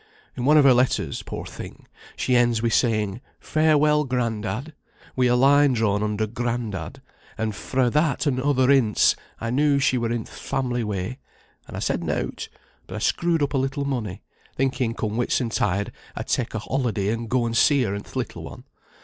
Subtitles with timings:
[0.35, 4.73] In one o' her letters, poor thing, she ends wi' saying, 'Farewell, Grandad!'
[5.15, 7.03] wi' a line drawn under grandad,
[7.37, 11.19] and fra' that an' other hints I knew she were in th' family way;
[11.67, 12.49] and I said nought,
[12.87, 14.23] but I screwed up a little money,
[14.55, 18.43] thinking come Whitsuntide I'd take a holiday and go and see her an' th' little
[18.43, 18.63] one.